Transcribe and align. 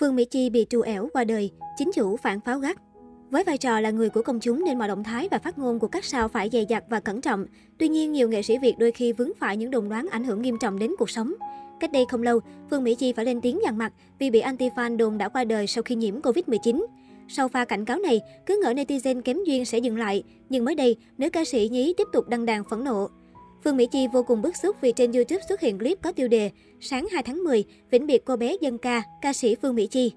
Phương 0.00 0.16
Mỹ 0.16 0.24
Chi 0.24 0.50
bị 0.50 0.66
trù 0.70 0.80
ẻo 0.80 1.08
qua 1.12 1.24
đời, 1.24 1.50
chính 1.76 1.90
chủ 1.94 2.16
phản 2.16 2.40
pháo 2.40 2.58
gắt. 2.58 2.76
Với 3.30 3.44
vai 3.44 3.58
trò 3.58 3.80
là 3.80 3.90
người 3.90 4.10
của 4.10 4.22
công 4.22 4.40
chúng 4.40 4.64
nên 4.64 4.78
mọi 4.78 4.88
động 4.88 5.04
thái 5.04 5.28
và 5.30 5.38
phát 5.38 5.58
ngôn 5.58 5.78
của 5.78 5.86
các 5.86 6.04
sao 6.04 6.28
phải 6.28 6.50
dày 6.52 6.66
dặt 6.68 6.84
và 6.88 7.00
cẩn 7.00 7.20
trọng. 7.20 7.46
Tuy 7.78 7.88
nhiên, 7.88 8.12
nhiều 8.12 8.28
nghệ 8.28 8.42
sĩ 8.42 8.58
Việt 8.58 8.74
đôi 8.78 8.92
khi 8.92 9.12
vướng 9.12 9.30
phải 9.38 9.56
những 9.56 9.70
đồn 9.70 9.88
đoán 9.88 10.06
ảnh 10.10 10.24
hưởng 10.24 10.42
nghiêm 10.42 10.56
trọng 10.60 10.78
đến 10.78 10.94
cuộc 10.98 11.10
sống. 11.10 11.34
Cách 11.80 11.92
đây 11.92 12.04
không 12.10 12.22
lâu, 12.22 12.40
Phương 12.70 12.84
Mỹ 12.84 12.94
Chi 12.94 13.12
phải 13.12 13.24
lên 13.24 13.40
tiếng 13.40 13.58
dằn 13.62 13.78
mặt 13.78 13.92
vì 14.18 14.30
bị 14.30 14.42
anti-fan 14.42 14.96
đồn 14.96 15.18
đã 15.18 15.28
qua 15.28 15.44
đời 15.44 15.66
sau 15.66 15.82
khi 15.82 15.94
nhiễm 15.94 16.20
Covid-19. 16.20 16.86
Sau 17.28 17.48
pha 17.48 17.64
cảnh 17.64 17.84
cáo 17.84 17.98
này, 17.98 18.20
cứ 18.46 18.60
ngỡ 18.62 18.72
netizen 18.72 19.22
kém 19.22 19.44
duyên 19.44 19.64
sẽ 19.64 19.78
dừng 19.78 19.98
lại. 19.98 20.22
Nhưng 20.48 20.64
mới 20.64 20.74
đây, 20.74 20.96
nữ 21.18 21.30
ca 21.30 21.44
sĩ 21.44 21.68
nhí 21.72 21.94
tiếp 21.96 22.08
tục 22.12 22.28
đăng 22.28 22.46
đàn 22.46 22.64
phẫn 22.64 22.84
nộ. 22.84 23.08
Phương 23.64 23.76
Mỹ 23.76 23.86
Chi 23.86 24.06
vô 24.12 24.22
cùng 24.22 24.42
bức 24.42 24.56
xúc 24.56 24.76
vì 24.80 24.92
trên 24.92 25.12
YouTube 25.12 25.42
xuất 25.48 25.60
hiện 25.60 25.78
clip 25.78 26.02
có 26.02 26.12
tiêu 26.12 26.28
đề 26.28 26.50
Sáng 26.80 27.06
2 27.12 27.22
tháng 27.22 27.44
10, 27.44 27.64
vĩnh 27.90 28.06
biệt 28.06 28.24
cô 28.24 28.36
bé 28.36 28.56
dân 28.60 28.78
ca, 28.78 29.02
ca 29.22 29.32
sĩ 29.32 29.56
Phương 29.62 29.74
Mỹ 29.74 29.86
Chi. 29.86 30.12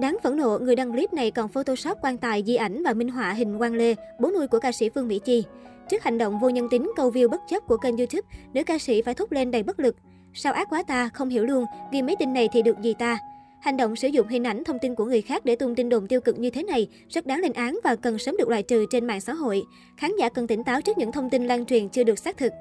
Đáng 0.00 0.16
phẫn 0.22 0.36
nộ, 0.36 0.58
người 0.58 0.76
đăng 0.76 0.92
clip 0.92 1.12
này 1.12 1.30
còn 1.30 1.48
photoshop 1.48 1.98
quan 2.02 2.16
tài 2.16 2.44
di 2.46 2.54
ảnh 2.54 2.82
và 2.82 2.92
minh 2.92 3.08
họa 3.08 3.32
hình 3.32 3.56
quan 3.56 3.74
Lê, 3.74 3.94
bố 4.20 4.30
nuôi 4.30 4.46
của 4.46 4.58
ca 4.58 4.72
sĩ 4.72 4.88
Phương 4.88 5.08
Mỹ 5.08 5.20
Chi. 5.24 5.44
Trước 5.88 6.02
hành 6.02 6.18
động 6.18 6.38
vô 6.38 6.48
nhân 6.48 6.68
tính 6.70 6.92
câu 6.96 7.10
view 7.10 7.28
bất 7.28 7.40
chấp 7.48 7.66
của 7.66 7.76
kênh 7.76 7.96
YouTube, 7.96 8.28
nữ 8.54 8.64
ca 8.64 8.78
sĩ 8.78 9.02
phải 9.02 9.14
thốt 9.14 9.32
lên 9.32 9.50
đầy 9.50 9.62
bất 9.62 9.80
lực. 9.80 9.96
Sao 10.34 10.52
ác 10.52 10.68
quá 10.70 10.82
ta, 10.82 11.08
không 11.14 11.28
hiểu 11.28 11.44
luôn, 11.44 11.64
ghi 11.92 12.02
mấy 12.02 12.16
tin 12.18 12.32
này 12.32 12.48
thì 12.52 12.62
được 12.62 12.80
gì 12.82 12.94
ta. 12.98 13.18
Hành 13.60 13.76
động 13.76 13.96
sử 13.96 14.08
dụng 14.08 14.28
hình 14.28 14.44
ảnh 14.44 14.64
thông 14.64 14.78
tin 14.78 14.94
của 14.94 15.04
người 15.04 15.22
khác 15.22 15.44
để 15.44 15.56
tung 15.56 15.74
tin 15.74 15.88
đồn 15.88 16.06
tiêu 16.06 16.20
cực 16.20 16.38
như 16.38 16.50
thế 16.50 16.62
này 16.62 16.88
rất 17.08 17.26
đáng 17.26 17.40
lên 17.40 17.52
án 17.52 17.78
và 17.84 17.96
cần 17.96 18.18
sớm 18.18 18.36
được 18.36 18.48
loại 18.48 18.62
trừ 18.62 18.86
trên 18.90 19.06
mạng 19.06 19.20
xã 19.20 19.34
hội. 19.34 19.62
Khán 19.96 20.10
giả 20.18 20.28
cần 20.28 20.46
tỉnh 20.46 20.64
táo 20.64 20.80
trước 20.80 20.98
những 20.98 21.12
thông 21.12 21.30
tin 21.30 21.46
lan 21.46 21.66
truyền 21.66 21.88
chưa 21.88 22.04
được 22.04 22.18
xác 22.18 22.36
thực. 22.36 22.52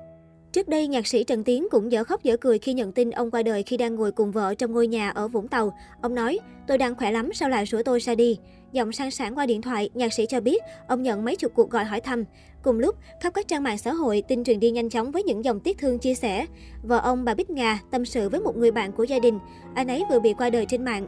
Trước 0.51 0.67
đây, 0.67 0.87
nhạc 0.87 1.07
sĩ 1.07 1.23
Trần 1.23 1.43
Tiến 1.43 1.67
cũng 1.71 1.91
dở 1.91 2.03
khóc 2.03 2.23
dở 2.23 2.37
cười 2.37 2.59
khi 2.59 2.73
nhận 2.73 2.91
tin 2.91 3.11
ông 3.11 3.31
qua 3.31 3.43
đời 3.43 3.63
khi 3.63 3.77
đang 3.77 3.95
ngồi 3.95 4.11
cùng 4.11 4.31
vợ 4.31 4.55
trong 4.55 4.71
ngôi 4.71 4.87
nhà 4.87 5.09
ở 5.09 5.27
Vũng 5.27 5.47
Tàu. 5.47 5.77
Ông 6.01 6.15
nói, 6.15 6.39
tôi 6.67 6.77
đang 6.77 6.95
khỏe 6.95 7.11
lắm, 7.11 7.29
sao 7.33 7.49
lại 7.49 7.65
sửa 7.65 7.83
tôi 7.83 7.99
ra 7.99 8.15
đi? 8.15 8.37
Giọng 8.71 8.91
sang 8.91 9.11
sảng 9.11 9.37
qua 9.37 9.45
điện 9.45 9.61
thoại, 9.61 9.89
nhạc 9.93 10.13
sĩ 10.13 10.25
cho 10.25 10.41
biết 10.41 10.61
ông 10.87 11.03
nhận 11.03 11.25
mấy 11.25 11.35
chục 11.35 11.51
cuộc 11.55 11.69
gọi 11.69 11.85
hỏi 11.85 12.01
thăm. 12.01 12.23
Cùng 12.63 12.79
lúc, 12.79 12.95
khắp 13.21 13.33
các 13.33 13.47
trang 13.47 13.63
mạng 13.63 13.77
xã 13.77 13.93
hội, 13.93 14.23
tin 14.27 14.43
truyền 14.43 14.59
đi 14.59 14.71
nhanh 14.71 14.89
chóng 14.89 15.11
với 15.11 15.23
những 15.23 15.45
dòng 15.45 15.59
tiếc 15.59 15.77
thương 15.77 15.99
chia 15.99 16.13
sẻ. 16.13 16.45
Vợ 16.83 16.97
ông 16.97 17.25
bà 17.25 17.33
Bích 17.33 17.49
Ngà 17.49 17.79
tâm 17.91 18.05
sự 18.05 18.29
với 18.29 18.39
một 18.39 18.57
người 18.57 18.71
bạn 18.71 18.91
của 18.91 19.03
gia 19.03 19.19
đình. 19.19 19.39
Anh 19.75 19.87
ấy 19.87 20.03
vừa 20.09 20.19
bị 20.19 20.33
qua 20.37 20.49
đời 20.49 20.65
trên 20.65 20.85
mạng. 20.85 21.07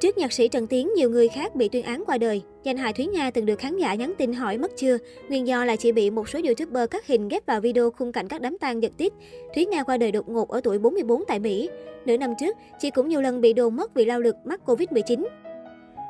Trước 0.00 0.18
nhạc 0.18 0.32
sĩ 0.32 0.48
Trần 0.48 0.66
Tiến, 0.66 0.90
nhiều 0.96 1.10
người 1.10 1.28
khác 1.28 1.54
bị 1.54 1.68
tuyên 1.68 1.84
án 1.84 2.04
qua 2.06 2.18
đời. 2.18 2.42
Danh 2.64 2.76
hài 2.76 2.92
Thúy 2.92 3.06
Nga 3.06 3.30
từng 3.30 3.46
được 3.46 3.58
khán 3.58 3.76
giả 3.76 3.94
nhắn 3.94 4.12
tin 4.18 4.32
hỏi 4.32 4.58
mất 4.58 4.76
chưa. 4.76 4.98
Nguyên 5.28 5.46
do 5.46 5.64
là 5.64 5.76
chỉ 5.76 5.92
bị 5.92 6.10
một 6.10 6.28
số 6.28 6.40
YouTuber 6.44 6.90
cắt 6.90 7.06
hình 7.06 7.28
ghép 7.28 7.46
vào 7.46 7.60
video 7.60 7.90
khung 7.90 8.12
cảnh 8.12 8.28
các 8.28 8.40
đám 8.40 8.58
tang 8.58 8.82
giật 8.82 8.92
tít. 8.96 9.12
Thúy 9.54 9.66
Nga 9.66 9.82
qua 9.82 9.96
đời 9.96 10.12
đột 10.12 10.28
ngột 10.28 10.48
ở 10.48 10.60
tuổi 10.60 10.78
44 10.78 11.24
tại 11.28 11.38
Mỹ. 11.38 11.68
Nửa 12.06 12.16
năm 12.16 12.34
trước, 12.40 12.56
chị 12.80 12.90
cũng 12.90 13.08
nhiều 13.08 13.20
lần 13.20 13.40
bị 13.40 13.52
đồn 13.52 13.76
mất 13.76 13.94
vì 13.94 14.04
lao 14.04 14.20
lực 14.20 14.36
mắc 14.44 14.60
Covid-19. 14.66 15.24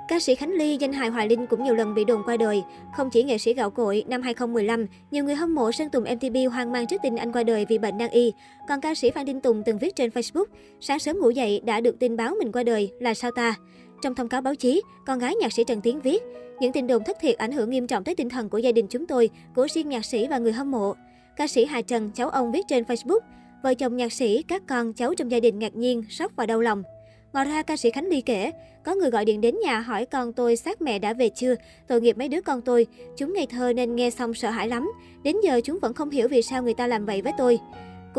Ca 0.08 0.20
sĩ 0.20 0.34
Khánh 0.34 0.52
Ly, 0.52 0.76
danh 0.76 0.92
hài 0.92 1.08
Hoài 1.08 1.28
Linh 1.28 1.46
cũng 1.46 1.64
nhiều 1.64 1.74
lần 1.74 1.94
bị 1.94 2.04
đồn 2.04 2.22
qua 2.24 2.36
đời. 2.36 2.62
Không 2.96 3.10
chỉ 3.10 3.22
nghệ 3.22 3.38
sĩ 3.38 3.54
gạo 3.54 3.70
cội, 3.70 4.04
năm 4.08 4.22
2015, 4.22 4.86
nhiều 5.10 5.24
người 5.24 5.34
hâm 5.34 5.54
mộ 5.54 5.72
Sơn 5.72 5.88
Tùng 5.90 6.04
MTV 6.04 6.36
hoang 6.52 6.72
mang 6.72 6.86
trước 6.86 6.96
tin 7.02 7.16
anh 7.16 7.32
qua 7.32 7.42
đời 7.42 7.66
vì 7.68 7.78
bệnh 7.78 7.98
nan 7.98 8.10
y. 8.10 8.32
Còn 8.68 8.80
ca 8.80 8.94
sĩ 8.94 9.10
Phan 9.10 9.26
Đinh 9.26 9.40
Tùng 9.40 9.62
từng 9.66 9.78
viết 9.78 9.96
trên 9.96 10.10
Facebook, 10.10 10.44
sáng 10.80 10.98
sớm 10.98 11.18
ngủ 11.18 11.30
dậy 11.30 11.60
đã 11.64 11.80
được 11.80 11.98
tin 11.98 12.16
báo 12.16 12.34
mình 12.38 12.52
qua 12.52 12.62
đời, 12.62 12.90
là 13.00 13.14
sao 13.14 13.30
ta? 13.30 13.54
Trong 14.02 14.14
thông 14.14 14.28
cáo 14.28 14.40
báo 14.40 14.54
chí, 14.54 14.82
con 15.06 15.18
gái 15.18 15.34
nhạc 15.34 15.52
sĩ 15.52 15.64
Trần 15.64 15.80
Tiến 15.80 16.00
viết, 16.00 16.22
những 16.60 16.72
tin 16.72 16.86
đồn 16.86 17.04
thất 17.04 17.16
thiệt 17.20 17.38
ảnh 17.38 17.52
hưởng 17.52 17.70
nghiêm 17.70 17.86
trọng 17.86 18.04
tới 18.04 18.14
tinh 18.14 18.28
thần 18.28 18.48
của 18.48 18.58
gia 18.58 18.72
đình 18.72 18.86
chúng 18.86 19.06
tôi, 19.06 19.30
của 19.54 19.66
riêng 19.74 19.88
nhạc 19.88 20.04
sĩ 20.04 20.26
và 20.26 20.38
người 20.38 20.52
hâm 20.52 20.70
mộ. 20.70 20.94
Ca 21.36 21.46
sĩ 21.46 21.64
Hà 21.64 21.82
Trần, 21.82 22.10
cháu 22.14 22.28
ông 22.28 22.52
viết 22.52 22.66
trên 22.68 22.84
Facebook, 22.84 23.20
vợ 23.62 23.74
chồng 23.74 23.96
nhạc 23.96 24.12
sĩ, 24.12 24.42
các 24.42 24.62
con, 24.68 24.92
cháu 24.92 25.14
trong 25.14 25.30
gia 25.30 25.40
đình 25.40 25.58
ngạc 25.58 25.76
nhiên, 25.76 26.04
sốc 26.10 26.32
và 26.36 26.46
đau 26.46 26.60
lòng. 26.60 26.82
Ngoài 27.32 27.44
ra, 27.44 27.62
ca 27.62 27.76
sĩ 27.76 27.90
Khánh 27.90 28.08
Ly 28.08 28.20
kể, 28.20 28.50
có 28.84 28.94
người 28.94 29.10
gọi 29.10 29.24
điện 29.24 29.40
đến 29.40 29.54
nhà 29.64 29.80
hỏi 29.80 30.06
con 30.06 30.32
tôi 30.32 30.56
xác 30.56 30.82
mẹ 30.82 30.98
đã 30.98 31.12
về 31.12 31.28
chưa, 31.28 31.54
tội 31.88 32.00
nghiệp 32.00 32.18
mấy 32.18 32.28
đứa 32.28 32.40
con 32.40 32.60
tôi. 32.60 32.86
Chúng 33.16 33.32
ngây 33.34 33.46
thơ 33.46 33.72
nên 33.72 33.96
nghe 33.96 34.10
xong 34.10 34.34
sợ 34.34 34.50
hãi 34.50 34.68
lắm. 34.68 34.90
Đến 35.22 35.36
giờ 35.42 35.60
chúng 35.64 35.78
vẫn 35.82 35.94
không 35.94 36.10
hiểu 36.10 36.28
vì 36.28 36.42
sao 36.42 36.62
người 36.62 36.74
ta 36.74 36.86
làm 36.86 37.06
vậy 37.06 37.22
với 37.22 37.32
tôi. 37.38 37.58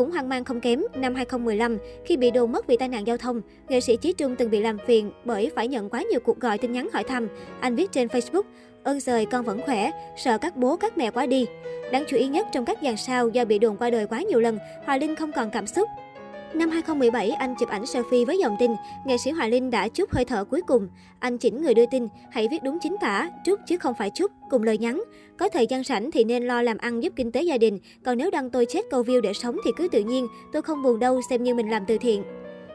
Cũng 0.00 0.10
hoang 0.10 0.28
mang 0.28 0.44
không 0.44 0.60
kém, 0.60 0.82
năm 0.94 1.14
2015, 1.14 1.78
khi 2.04 2.16
bị 2.16 2.30
đồn 2.30 2.52
mất 2.52 2.66
vì 2.66 2.76
tai 2.76 2.88
nạn 2.88 3.06
giao 3.06 3.16
thông, 3.16 3.40
nghệ 3.68 3.80
sĩ 3.80 3.96
Chí 3.96 4.12
Trung 4.12 4.36
từng 4.36 4.50
bị 4.50 4.60
làm 4.60 4.78
phiền 4.86 5.12
bởi 5.24 5.50
phải 5.56 5.68
nhận 5.68 5.90
quá 5.90 6.02
nhiều 6.02 6.20
cuộc 6.20 6.40
gọi 6.40 6.58
tin 6.58 6.72
nhắn 6.72 6.88
hỏi 6.92 7.04
thăm. 7.04 7.28
Anh 7.60 7.76
viết 7.76 7.92
trên 7.92 8.08
Facebook, 8.08 8.42
ơn 8.82 9.00
trời 9.00 9.26
con 9.26 9.44
vẫn 9.44 9.60
khỏe, 9.62 9.90
sợ 10.16 10.38
các 10.38 10.56
bố 10.56 10.76
các 10.76 10.98
mẹ 10.98 11.10
quá 11.10 11.26
đi. 11.26 11.46
Đáng 11.92 12.04
chú 12.08 12.16
ý 12.16 12.28
nhất 12.28 12.46
trong 12.52 12.64
các 12.64 12.78
dàn 12.82 12.96
sao 12.96 13.28
do 13.28 13.44
bị 13.44 13.58
đồn 13.58 13.76
qua 13.76 13.90
đời 13.90 14.06
quá 14.06 14.22
nhiều 14.22 14.40
lần, 14.40 14.58
Hòa 14.84 14.96
Linh 14.96 15.16
không 15.16 15.32
còn 15.32 15.50
cảm 15.50 15.66
xúc. 15.66 15.88
Năm 16.54 16.70
2017, 16.70 17.30
anh 17.30 17.54
chụp 17.58 17.68
ảnh 17.68 17.82
selfie 17.82 18.26
với 18.26 18.38
dòng 18.38 18.56
tin, 18.58 18.70
nghệ 19.06 19.16
sĩ 19.18 19.30
Hoài 19.30 19.50
Linh 19.50 19.70
đã 19.70 19.88
chúc 19.88 20.10
hơi 20.10 20.24
thở 20.24 20.44
cuối 20.44 20.62
cùng. 20.66 20.88
Anh 21.18 21.38
chỉnh 21.38 21.62
người 21.62 21.74
đưa 21.74 21.86
tin, 21.86 22.08
hãy 22.30 22.48
viết 22.50 22.62
đúng 22.62 22.78
chính 22.82 22.96
tả, 23.00 23.30
chúc 23.44 23.60
chứ 23.66 23.78
không 23.78 23.94
phải 23.98 24.10
chúc, 24.14 24.30
cùng 24.50 24.62
lời 24.62 24.78
nhắn. 24.78 25.02
Có 25.38 25.48
thời 25.48 25.66
gian 25.66 25.84
rảnh 25.84 26.10
thì 26.10 26.24
nên 26.24 26.44
lo 26.46 26.62
làm 26.62 26.78
ăn 26.78 27.02
giúp 27.02 27.12
kinh 27.16 27.32
tế 27.32 27.42
gia 27.42 27.58
đình, 27.58 27.78
còn 28.04 28.18
nếu 28.18 28.30
đăng 28.30 28.50
tôi 28.50 28.66
chết 28.66 28.80
câu 28.90 29.02
view 29.02 29.20
để 29.20 29.32
sống 29.32 29.56
thì 29.64 29.70
cứ 29.76 29.88
tự 29.88 30.00
nhiên, 30.00 30.26
tôi 30.52 30.62
không 30.62 30.82
buồn 30.82 30.98
đâu 30.98 31.20
xem 31.30 31.42
như 31.42 31.54
mình 31.54 31.70
làm 31.70 31.84
từ 31.86 31.98
thiện. 31.98 32.22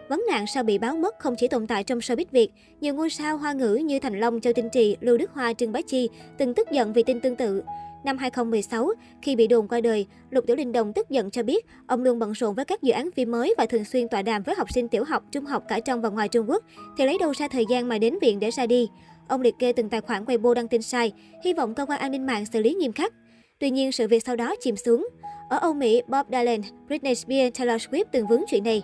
Vấn 0.10 0.24
nạn 0.28 0.46
sao 0.54 0.64
bị 0.64 0.78
báo 0.78 0.96
mất 0.96 1.20
không 1.20 1.36
chỉ 1.38 1.48
tồn 1.48 1.68
tại 1.68 1.84
trong 1.84 2.00
showbiz 2.00 2.26
Việt, 2.32 2.52
nhiều 2.82 2.94
ngôi 2.94 3.10
sao 3.10 3.38
hoa 3.38 3.54
ngữ 3.54 3.76
như 3.76 4.00
Thành 4.00 4.20
Long, 4.20 4.42
Châu 4.42 4.54
Tinh 4.54 4.70
Trì, 4.74 4.98
Lưu 5.02 5.18
Đức 5.18 5.32
Hoa, 5.34 5.54
Trương 5.54 5.72
Bá 5.72 5.82
Chi 5.82 6.10
từng 6.38 6.54
tức 6.54 6.72
giận 6.72 6.94
vì 6.94 7.04
tin 7.04 7.20
tương 7.20 7.36
tự. 7.36 7.64
Năm 8.06 8.18
2016, 8.18 8.90
khi 9.22 9.36
bị 9.36 9.48
đồn 9.48 9.68
qua 9.68 9.82
đời, 9.82 10.06
Lục 10.30 10.44
Tiểu 10.48 10.56
Linh 10.56 10.72
Đồng 10.72 10.94
tức 10.94 11.10
giận 11.10 11.32
cho 11.32 11.44
biết 11.44 11.66
ông 11.88 12.04
luôn 12.04 12.20
bận 12.20 12.32
rộn 12.32 12.56
với 12.56 12.66
các 12.66 12.82
dự 12.82 12.94
án 12.94 13.12
phim 13.12 13.32
mới 13.32 13.54
và 13.58 13.66
thường 13.66 13.86
xuyên 13.86 14.08
tọa 14.08 14.22
đàm 14.22 14.44
với 14.44 14.56
học 14.56 14.68
sinh 14.74 14.88
tiểu 14.88 15.04
học, 15.04 15.24
trung 15.32 15.46
học 15.46 15.64
cả 15.68 15.80
trong 15.80 16.02
và 16.02 16.10
ngoài 16.10 16.28
Trung 16.28 16.50
Quốc, 16.50 16.64
thì 16.98 17.06
lấy 17.06 17.18
đâu 17.18 17.32
ra 17.32 17.48
thời 17.48 17.66
gian 17.70 17.90
mà 17.90 17.98
đến 17.98 18.14
viện 18.22 18.40
để 18.40 18.52
ra 18.52 18.66
đi. 18.66 18.90
Ông 19.28 19.42
liệt 19.42 19.56
kê 19.60 19.74
từng 19.74 19.90
tài 19.90 20.02
khoản 20.02 20.26
Weibo 20.26 20.54
đăng 20.54 20.68
tin 20.68 20.82
sai, 20.82 21.12
hy 21.44 21.54
vọng 21.54 21.76
cơ 21.76 21.86
quan 21.86 22.00
an 22.00 22.12
ninh 22.12 22.26
mạng 22.26 22.46
xử 22.46 22.62
lý 22.62 22.74
nghiêm 22.74 22.94
khắc. 22.94 23.14
Tuy 23.60 23.70
nhiên, 23.70 23.92
sự 23.92 24.08
việc 24.08 24.24
sau 24.26 24.36
đó 24.36 24.56
chìm 24.60 24.76
xuống. 24.76 25.08
Ở 25.50 25.58
Âu 25.58 25.74
Mỹ, 25.74 26.02
Bob 26.08 26.28
Dylan, 26.32 26.62
Britney 26.88 27.16
Spears, 27.16 27.60
Taylor 27.60 27.82
Swift 27.82 28.06
từng 28.12 28.28
vướng 28.28 28.42
chuyện 28.48 28.64
này. 28.64 28.84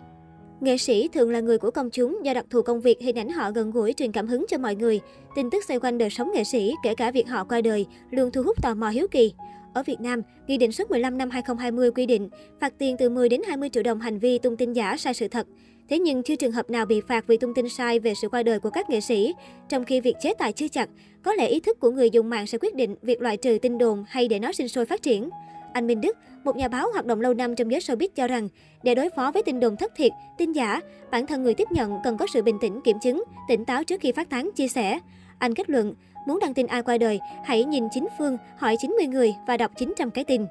Nghệ 0.62 0.78
sĩ 0.78 1.08
thường 1.14 1.32
là 1.32 1.40
người 1.40 1.58
của 1.58 1.72
công 1.72 1.90
chúng 1.90 2.26
do 2.26 2.34
đặc 2.34 2.46
thù 2.50 2.62
công 2.62 2.82
việc 2.82 3.02
hình 3.02 3.16
ảnh 3.16 3.30
họ 3.30 3.52
gần 3.52 3.72
gũi 3.72 3.94
truyền 3.94 4.12
cảm 4.12 4.28
hứng 4.28 4.46
cho 4.50 4.58
mọi 4.58 4.76
người. 4.76 5.00
Tin 5.36 5.50
tức 5.50 5.64
xoay 5.68 5.80
quanh 5.80 5.98
đời 5.98 6.10
sống 6.10 6.32
nghệ 6.34 6.44
sĩ, 6.44 6.74
kể 6.84 6.96
cả 6.96 7.12
việc 7.12 7.28
họ 7.28 7.44
qua 7.44 7.62
đời, 7.62 7.86
luôn 8.12 8.32
thu 8.32 8.44
hút 8.44 8.62
tò 8.62 8.74
mò 8.74 8.90
hiếu 8.90 9.08
kỳ. 9.12 9.34
Ở 9.74 9.84
Việt 9.84 10.02
Nam, 10.02 10.22
Nghị 10.48 10.58
định 10.58 10.72
số 10.72 10.84
15 10.90 11.18
năm 11.18 11.30
2020 11.30 11.92
quy 11.92 12.06
định 12.06 12.30
phạt 12.60 12.74
tiền 12.78 12.98
từ 12.98 13.10
10 13.10 13.30
đến 13.30 13.42
20 13.48 13.70
triệu 13.70 13.84
đồng 13.84 14.00
hành 14.00 14.20
vi 14.20 14.38
tung 14.38 14.58
tin 14.58 14.74
giả 14.74 14.98
sai 14.98 15.14
sự 15.14 15.28
thật. 15.28 15.48
Thế 15.90 16.00
nhưng 16.00 16.24
chưa 16.24 16.36
trường 16.36 16.52
hợp 16.52 16.70
nào 16.70 16.86
bị 16.86 17.02
phạt 17.08 17.28
vì 17.28 17.38
tung 17.38 17.54
tin 17.54 17.70
sai 17.70 18.00
về 18.00 18.14
sự 18.22 18.30
qua 18.30 18.44
đời 18.44 18.60
của 18.60 18.70
các 18.70 18.90
nghệ 18.90 19.02
sĩ, 19.02 19.34
trong 19.70 19.86
khi 19.86 20.02
việc 20.02 20.16
chế 20.22 20.34
tài 20.34 20.52
chưa 20.52 20.68
chặt, 20.68 20.90
có 21.24 21.34
lẽ 21.34 21.48
ý 21.48 21.60
thức 21.60 21.80
của 21.80 21.92
người 21.92 22.10
dùng 22.10 22.30
mạng 22.30 22.48
sẽ 22.48 22.58
quyết 22.58 22.76
định 22.76 22.96
việc 23.02 23.22
loại 23.22 23.38
trừ 23.38 23.58
tin 23.62 23.78
đồn 23.78 24.04
hay 24.08 24.28
để 24.28 24.40
nó 24.40 24.52
sinh 24.52 24.68
sôi 24.68 24.86
phát 24.86 25.02
triển. 25.02 25.30
Anh 25.74 25.88
Minh 25.88 26.02
Đức, 26.02 26.18
một 26.44 26.56
nhà 26.56 26.68
báo 26.68 26.92
hoạt 26.94 27.06
động 27.06 27.22
lâu 27.22 27.34
năm 27.34 27.56
trong 27.56 27.72
giới 27.72 27.80
showbiz 27.80 28.08
cho 28.16 28.28
rằng, 28.28 28.50
để 28.84 28.96
đối 28.96 29.10
phó 29.10 29.32
với 29.32 29.44
tin 29.44 29.60
đồn 29.60 29.76
thất 29.76 29.92
thiệt, 29.96 30.12
tin 30.38 30.52
giả, 30.52 30.80
bản 31.12 31.28
thân 31.28 31.44
người 31.44 31.54
tiếp 31.54 31.68
nhận 31.72 31.98
cần 32.04 32.18
có 32.18 32.28
sự 32.34 32.42
bình 32.42 32.58
tĩnh, 32.62 32.82
kiểm 32.84 33.00
chứng, 33.00 33.24
tỉnh 33.48 33.66
táo 33.66 33.84
trước 33.84 34.02
khi 34.02 34.12
phát 34.12 34.30
tán, 34.30 34.50
chia 34.56 34.68
sẻ. 34.68 35.00
Anh 35.40 35.54
kết 35.54 35.70
luận, 35.70 35.94
muốn 36.28 36.40
đăng 36.40 36.54
tin 36.54 36.68
ai 36.68 36.82
qua 36.82 36.98
đời, 36.98 37.20
hãy 37.46 37.64
nhìn 37.64 37.84
chính 37.92 38.08
phương, 38.18 38.38
hỏi 38.58 38.76
90 38.80 39.08
người 39.08 39.34
và 39.48 39.58
đọc 39.58 39.72
900 39.78 40.12
cái 40.12 40.24
tin. 40.24 40.46